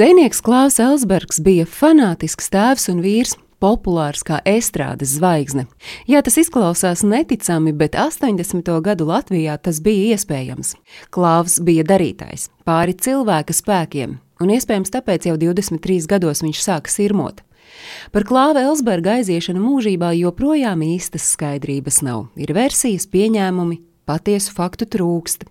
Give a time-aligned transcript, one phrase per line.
[0.00, 5.66] Dzēnieks Klaus Elsbergs bija fanātisks tēvs un vīrs, populārs kā estrādes zvaigzne.
[6.08, 8.70] Jā, tas izklausās neticami, bet 80.
[8.80, 10.72] gadu Latvijā tas bija iespējams.
[11.12, 17.44] Klāvs bija darītājs, pāri cilvēka spēkiem, un iespējams tāpēc jau 23 gados viņš sāka sirmot.
[18.08, 22.30] Par klāva Elsberga aiziešanu mūžībā joprojām īstas skaidrības nav.
[22.40, 25.46] Ir versijas, pieņēmumi, patiesu faktu trūkst.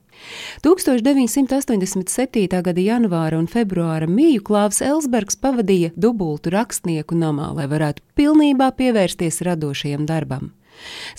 [0.68, 2.62] 1987.
[2.62, 9.42] gada janvāra un februāra mīju Klāvs Elsbergs pavadīja dubultu rakstnieku namā, lai varētu pilnībā pievērsties
[9.48, 10.52] radošajam darbam.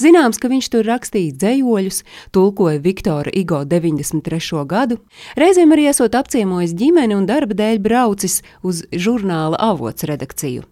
[0.00, 2.02] Zināms, ka viņš tur rakstīja dzējoļus,
[2.32, 4.64] tulkoja Viktora Igo 93.
[4.68, 5.00] gadu,
[5.36, 10.64] reizēm arī esot apciemojis ģimeni un darba dēļ braucis uz žurnāla avots redakciju.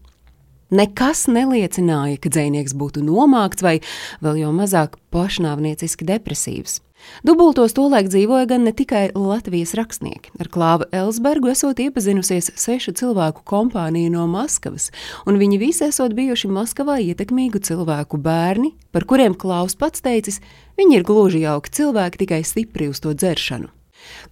[0.68, 3.78] Nekas neliecināja, ka dzinieks būtu nomākts vai
[4.20, 6.82] vēl jau mazāk pašnāvnieciski depresīvs.
[7.24, 10.34] Dubultos tolaik dzīvoja gan ne tikai Latvijas rakstnieki.
[10.36, 14.91] Ar Klāvu Elsbergu esot iepazinusies sešu cilvēku kompānija no Maskavas,
[15.24, 20.42] un viņi visi esot bijuši Maskavā ietekmīgu cilvēku bērni, par kuriem Klaus pats teicis,
[20.77, 23.70] viņi ir gluži jauki cilvēki, tikai stipri uz to dzeršanu.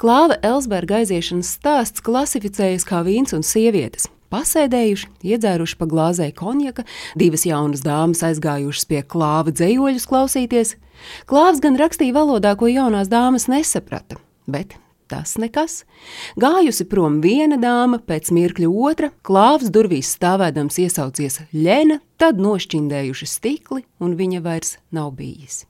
[0.01, 4.11] Klāva Elsberga aiziešanas stāsts klasificējas kā vīns un sievietes.
[4.33, 6.87] Pasēdējuši, iedzēruši pa glāzē konjaka,
[7.19, 10.75] divas jaunas dāmas aizgājušas pie klāva dzējoļus klausīties.
[11.31, 14.19] Klāvs gan rakstīja valodā, ko jaunās dāmas nesaprata,
[14.51, 14.75] bet
[15.07, 15.85] tas nekas.
[16.41, 23.87] Gājusi prom viena dāma, pēc mirkļa otra, klāvs durvīs stāvēdams iesaucies Ļena, tad nošķindējuši stikli,
[24.03, 25.65] un viņa vairs nav bijis.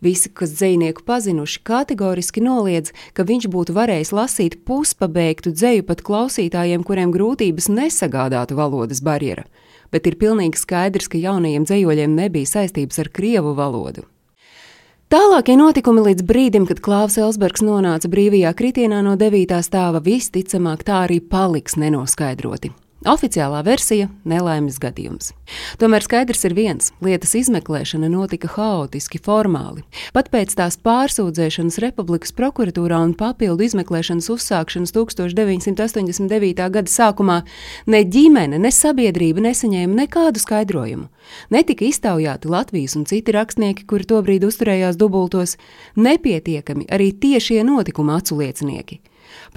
[0.00, 6.84] Visi, kas dzinieku pazinuši, kategoriski noliedz, ka viņš būtu varējis lasīt puspabeigtu dzēju pat klausītājiem,
[6.84, 9.46] kuriem grūtības nesagādātu valodas barjera.
[9.90, 14.04] Bet ir pilnīgi skaidrs, ka jaunajiem dzējoļiem nebija saistības ar krievu valodu.
[15.06, 19.60] Tālākie notikumi līdz brīdim, kad Klaus Elsbergs nonāca brīvajā kritienā no 9.
[19.62, 22.74] stāva, visticamāk tā arī paliks nenoskaidroti.
[23.06, 25.28] Oficiālā versija- nelaimes gadījums.
[25.78, 29.84] Tomēr skaidrs ir viens- lietas izmeklēšana notika haotiski, formāli.
[30.12, 36.68] Pat pēc tās pārsūdzēšanas Republikas prokuratūrā un papildu izmeklēšanas uzsākšanas 1989.
[36.68, 37.44] gada sākumā
[37.86, 41.08] ne ģimene, ne sabiedrība nesaņēma nekādu skaidrojumu.
[41.50, 45.56] Netika iztaujāti Latvijas un citi rakstnieki, kuri tobrīd uzturējās dubultos,
[45.96, 48.98] nepietiekami arī tiešie notikuma aculiecinieki.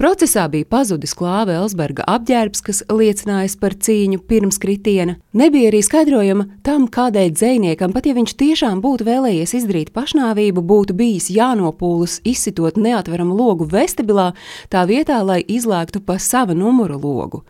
[0.00, 5.18] Procesā bija pazudis klāva Elsberga apģērbs, kas liecinājis par cīņu pirms kritiena.
[5.36, 10.96] Nebija arī skaidrojuma tam, kādēļ dziniekam, pat ja viņš tiešām būtu vēlējies izdarīt pašnāvību, būtu
[10.96, 14.32] bijis jānopūlas izsitot neatveramu logu vestibilā,
[14.72, 17.44] tā vietā, lai izlēktu pa sava numura logu.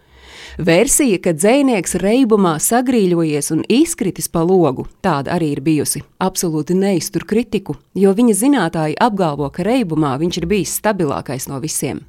[0.58, 6.02] Versija, ka dzinieks reibumā sagrīļojies un izkritis pa logu, tāda arī ir bijusi.
[6.18, 12.02] Absolūti neiztur kritiku, jo viņa zinātāji apgalvo, ka reibumā viņš ir bijis stabilākais no visiem.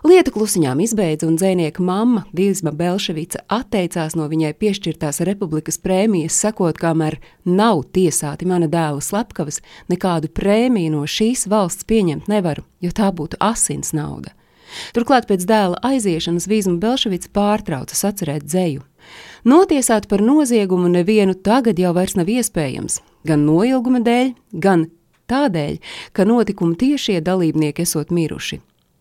[0.00, 6.80] Lietu klusiņām izbeidza, un dzēnieka mamma Dīzma Belševica atteicās no viņai piešķirtās republikas prēmijas, sakot,
[6.80, 9.60] kamēr nav tiesāti mana dēla slepkavas,
[9.92, 14.32] nekādu prēmiju no šīs valsts pieņemt nevaru, jo tā būtu asins nauda.
[14.96, 18.84] Turklāt pēc dēla aiziešanas Vīzma Belševica pārtrauca sacerēt dzēju.
[19.48, 24.88] Notiesāt par noziegumu nevienu tagad jau vairs nav iespējams, gan noilguma dēļ, gan
[25.30, 25.78] tādēļ,
[26.12, 28.60] ka notikuma tiešie dalībnieki esot miruši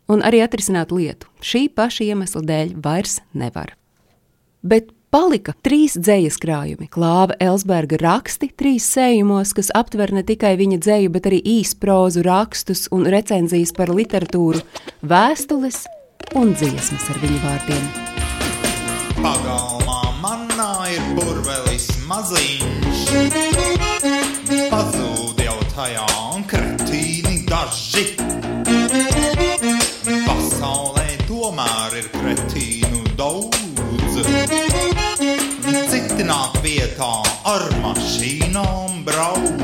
[0.09, 1.29] un arī atrisināt lietu.
[1.45, 3.75] Šī paša iemesla dēļ vairs nevar.
[4.65, 6.89] Bet palika trīs dzīslas krājumi.
[6.91, 12.87] Klāva Elsberga raksti trīs sējumos, kas aptver ne tikai viņa dzēju, bet arī īsprozu rakstus
[12.95, 14.61] un recenzijas par literatūru,
[15.01, 15.83] vēstules
[16.39, 17.89] un dziesmas ar viņu vārdiem.
[19.19, 23.05] Pagalmā manā ir burvelis maziņš,
[24.71, 28.07] pazūd jau tajā un kretīni daži
[31.49, 34.58] tomēr ir kretīnu daudz.
[36.29, 37.05] Citi nāk vietā
[37.49, 39.63] ar mašīnām brauc.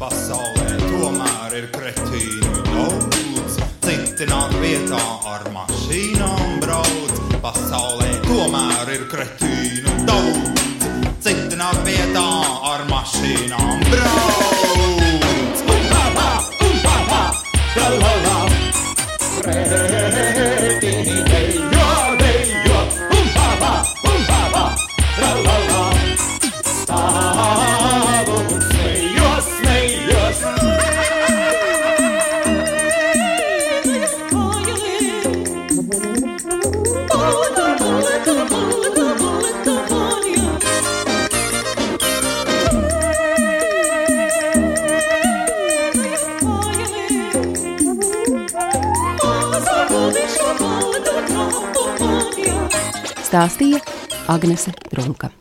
[0.00, 3.58] Pasaulē tomēr ir kretīnu daudz.
[3.84, 7.20] Citi nāk vietā ar mašīnām brauc.
[7.44, 10.64] Pasaulē tomēr ir kretīnu daudz.
[11.20, 12.26] Citi nāk vietā
[12.72, 15.66] ar mašīnām brauc.
[15.68, 16.30] Um, papa,
[16.64, 17.24] um, papa,
[17.76, 19.91] la, la, la.
[53.32, 53.80] Stāstīja
[54.28, 55.32] Agnese Drunka.